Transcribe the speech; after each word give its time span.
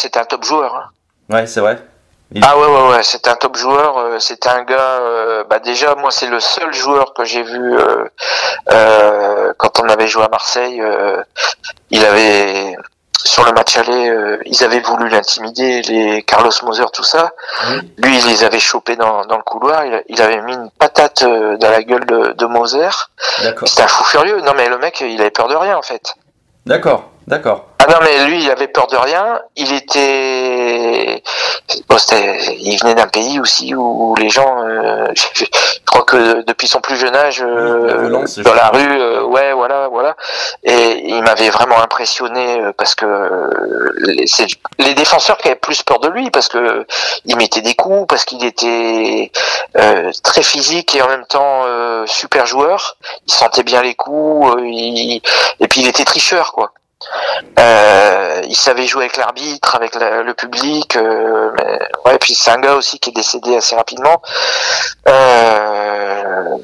C'était 0.00 0.18
un 0.18 0.24
top 0.24 0.44
joueur. 0.44 0.74
hein. 0.74 0.84
Ouais, 1.34 1.46
c'est 1.46 1.60
vrai. 1.60 1.78
Il- 2.32 2.44
Ah 2.46 2.56
ouais 2.58 2.66
ouais 2.66 2.88
ouais, 2.90 3.02
c'était 3.02 3.28
un 3.30 3.34
top 3.36 3.56
joueur. 3.56 3.98
euh, 3.98 4.18
C'était 4.18 4.48
un 4.48 4.62
gars. 4.62 4.98
euh, 5.00 5.44
bah 5.50 5.58
déjà 5.58 5.94
moi 5.96 6.10
c'est 6.10 6.28
le 6.28 6.38
seul 6.40 6.72
joueur 6.72 7.12
que 7.12 7.24
j'ai 7.24 7.42
vu 7.42 7.76
euh, 7.78 8.04
euh, 8.72 9.52
quand 9.58 9.80
on 9.80 9.88
avait 9.88 10.06
joué 10.06 10.24
à 10.24 10.28
Marseille. 10.28 10.80
il 11.90 12.04
avait 12.04 12.76
sur 13.24 13.44
le 13.44 13.52
match 13.52 13.76
aller, 13.76 14.38
ils 14.46 14.64
avaient 14.64 14.80
voulu 14.80 15.08
l'intimider, 15.10 15.82
les 15.82 16.22
Carlos 16.22 16.52
Moser 16.62 16.84
tout 16.92 17.02
ça. 17.02 17.32
Lui 17.98 18.16
il 18.18 18.26
les 18.28 18.44
avait 18.44 18.60
chopés 18.60 18.96
dans, 18.96 19.24
dans 19.26 19.36
le 19.36 19.42
couloir. 19.42 19.84
Il, 19.84 20.02
il 20.08 20.22
avait 20.22 20.40
mis 20.42 20.54
une 20.54 20.70
patate 20.78 21.22
dans 21.24 21.70
la 21.70 21.82
gueule 21.82 22.06
de, 22.06 22.32
de 22.32 22.46
Moser. 22.46 22.88
C'était 23.66 23.82
un 23.82 23.88
fou 23.88 24.04
furieux. 24.04 24.40
Non 24.42 24.52
mais 24.56 24.68
le 24.68 24.78
mec 24.78 25.00
il 25.00 25.20
avait 25.20 25.30
peur 25.30 25.48
de 25.48 25.56
rien 25.56 25.76
en 25.76 25.82
fait. 25.82 26.14
D'accord. 26.66 27.10
D'accord. 27.30 27.64
Ah 27.78 27.86
non 27.88 27.98
mais 28.02 28.26
lui 28.26 28.42
il 28.44 28.50
avait 28.50 28.66
peur 28.68 28.88
de 28.88 28.96
rien. 28.96 29.40
Il 29.56 29.72
était, 29.72 31.22
bon, 31.88 31.96
il 32.58 32.76
venait 32.82 32.94
d'un 32.94 33.06
pays 33.06 33.38
aussi 33.40 33.74
où 33.74 34.14
les 34.16 34.28
gens, 34.28 34.62
euh, 34.64 35.06
je, 35.14 35.44
crois 35.86 36.02
que 36.02 36.42
depuis 36.42 36.66
son 36.66 36.80
plus 36.80 36.96
jeune 36.96 37.14
âge, 37.14 37.40
euh, 37.40 37.78
Oui, 37.80 37.86
la 37.88 37.96
violence, 37.98 38.38
dans 38.40 38.52
la 38.52 38.68
rue, 38.68 39.00
euh, 39.00 39.22
ouais 39.22 39.52
voilà 39.52 39.88
voilà. 39.88 40.16
Et 40.64 41.08
il 41.08 41.22
m'avait 41.22 41.50
vraiment 41.50 41.80
impressionné 41.80 42.60
euh, 42.60 42.72
parce 42.76 42.94
que 42.96 43.06
euh, 43.06 43.92
les, 43.98 44.26
c'est 44.26 44.46
les 44.78 44.94
défenseurs 44.94 45.38
qui 45.38 45.46
avaient 45.48 45.56
plus 45.56 45.82
peur 45.84 46.00
de 46.00 46.08
lui 46.08 46.30
parce 46.30 46.48
que 46.48 46.84
il 47.26 47.36
mettait 47.36 47.62
des 47.62 47.74
coups, 47.76 48.06
parce 48.08 48.24
qu'il 48.24 48.44
était 48.44 49.30
euh, 49.78 50.10
très 50.24 50.42
physique 50.42 50.94
et 50.96 51.02
en 51.02 51.08
même 51.08 51.26
temps 51.26 51.62
euh, 51.64 52.04
super 52.06 52.44
joueur. 52.44 52.96
Il 53.26 53.32
sentait 53.32 53.62
bien 53.62 53.82
les 53.82 53.94
coups, 53.94 54.54
euh, 54.56 54.60
il- 54.66 55.22
et 55.60 55.68
puis 55.68 55.80
il 55.80 55.88
était 55.88 56.04
tricheur 56.04 56.52
quoi. 56.52 56.72
Euh, 57.58 58.40
il 58.48 58.56
savait 58.56 58.86
jouer 58.86 59.04
avec 59.04 59.16
l'arbitre, 59.16 59.74
avec 59.74 59.94
la- 59.94 60.22
le 60.22 60.34
public. 60.34 60.96
Euh, 60.96 61.50
mais, 61.56 61.78
ouais, 62.04 62.18
puis 62.18 62.34
c'est 62.34 62.50
un 62.50 62.60
gars 62.60 62.74
aussi 62.74 62.98
qui 62.98 63.10
est 63.10 63.14
décédé 63.14 63.56
assez 63.56 63.74
rapidement. 63.76 64.20
Euh, 65.08 66.56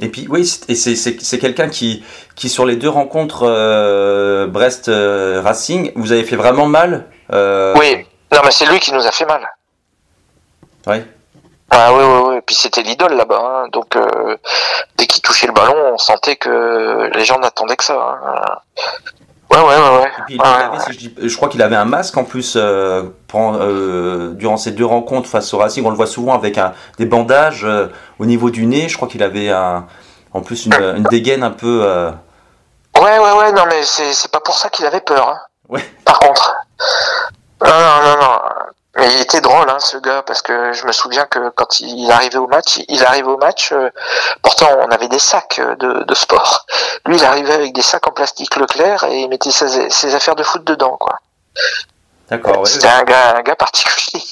Et 0.00 0.08
puis 0.08 0.26
oui, 0.28 0.44
c'est- 0.46 1.32
et 1.34 1.38
quelqu'un 1.38 1.68
qui 1.68 2.04
qui 2.34 2.48
sur 2.48 2.64
les 2.66 2.76
deux 2.76 2.88
rencontres 2.88 3.44
euh, 3.46 4.46
Brest 4.46 4.90
Racing, 4.90 5.92
vous 5.96 6.12
avez 6.12 6.24
fait 6.24 6.36
vraiment 6.36 6.66
mal. 6.66 7.06
Oui, 7.30 8.06
non 8.32 8.40
mais 8.44 8.50
c'est 8.50 8.66
lui 8.66 8.80
qui 8.80 8.92
nous 8.92 9.06
a 9.06 9.12
fait 9.12 9.26
mal. 9.26 9.46
Ouais. 10.86 11.04
Ah 11.70 11.92
oui, 11.94 12.02
oui, 12.04 12.20
oui. 12.34 12.40
Puis 12.44 12.54
c'était 12.56 12.82
l'idole 12.82 13.14
là-bas. 13.14 13.40
hein. 13.64 13.68
Donc 13.72 13.96
dès 14.96 15.06
qu'il 15.06 15.22
touchait 15.22 15.46
le 15.46 15.52
ballon, 15.52 15.76
on 15.94 15.98
sentait 15.98 16.36
que 16.36 17.10
les 17.14 17.24
gens 17.24 17.38
n'attendaient 17.38 17.76
que 17.76 17.84
ça. 17.84 17.94
hein. 17.94 18.58
Ouais, 19.52 19.58
ouais, 19.58 19.64
ouais, 19.66 19.98
ouais. 19.98 20.06
Et 20.18 20.22
puis, 20.26 20.34
il 20.36 20.40
Ouais, 20.40 20.46
avait, 20.46 20.76
ouais. 20.76 20.82
si 20.86 20.92
je, 20.92 20.98
dis- 20.98 21.14
je 21.22 21.36
crois 21.36 21.48
qu'il 21.48 21.60
avait 21.62 21.76
un 21.76 21.84
masque 21.84 22.16
en 22.16 22.24
plus 22.24 22.54
euh, 22.56 23.02
pendant, 23.28 23.58
euh, 23.60 24.30
durant 24.34 24.56
ces 24.56 24.70
deux 24.70 24.86
rencontres 24.86 25.28
face 25.28 25.52
au 25.52 25.58
Racing. 25.58 25.84
On 25.84 25.90
le 25.90 25.96
voit 25.96 26.06
souvent 26.06 26.34
avec 26.34 26.56
un, 26.58 26.72
des 26.98 27.06
bandages 27.06 27.64
euh, 27.64 27.88
au 28.18 28.24
niveau 28.24 28.50
du 28.50 28.66
nez. 28.66 28.88
Je 28.88 28.96
crois 28.96 29.08
qu'il 29.08 29.22
avait 29.22 29.50
un, 29.50 29.86
en 30.32 30.40
plus 30.40 30.66
une, 30.66 30.74
une 30.74 31.02
dégaine 31.04 31.42
un 31.42 31.50
peu. 31.50 31.80
euh, 31.84 32.10
Ouais, 32.98 33.18
ouais, 33.18 33.32
ouais, 33.38 33.52
non, 33.52 33.64
mais 33.68 33.82
c'est, 33.84 34.12
c'est 34.12 34.30
pas 34.30 34.40
pour 34.40 34.54
ça 34.56 34.68
qu'il 34.70 34.86
avait 34.86 35.00
peur. 35.00 35.28
Hein. 35.28 35.38
Ouais. 35.68 35.84
Par 36.04 36.18
contre. 36.18 36.54
Non, 37.62 37.68
non, 37.70 38.02
non, 38.16 38.22
non. 38.22 38.38
Mais 38.96 39.10
il 39.14 39.20
était 39.22 39.40
drôle, 39.40 39.70
hein, 39.70 39.78
ce 39.78 39.96
gars, 39.96 40.22
parce 40.22 40.42
que 40.42 40.72
je 40.74 40.86
me 40.86 40.92
souviens 40.92 41.24
que 41.24 41.48
quand 41.50 41.80
il 41.80 42.10
arrivait 42.10 42.36
au 42.36 42.46
match, 42.46 42.78
il 42.88 43.02
arrivait 43.04 43.28
au 43.28 43.38
match, 43.38 43.72
euh, 43.72 43.88
pourtant 44.42 44.68
on 44.80 44.88
avait 44.90 45.08
des 45.08 45.18
sacs 45.18 45.60
euh, 45.60 45.74
de, 45.76 46.04
de 46.04 46.14
sport. 46.14 46.66
Lui, 47.06 47.16
il 47.16 47.24
arrivait 47.24 47.54
avec 47.54 47.72
des 47.72 47.80
sacs 47.80 48.06
en 48.06 48.12
plastique 48.12 48.54
Leclerc 48.56 49.04
et 49.04 49.22
il 49.22 49.28
mettait 49.30 49.50
ses, 49.50 49.88
ses 49.88 50.14
affaires 50.14 50.36
de 50.36 50.42
foot 50.42 50.62
dedans, 50.64 50.98
quoi. 51.00 51.18
D'accord. 52.28 52.58
ouais. 52.58 52.66
C'était 52.66 52.88
un 52.88 53.04
gars, 53.04 53.36
un 53.36 53.42
gars 53.42 53.56
particulier. 53.56 54.22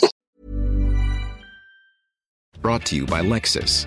Brought 2.61 2.85
to 2.85 2.97
you 2.97 3.07
by 3.07 3.23
Lexus. 3.23 3.87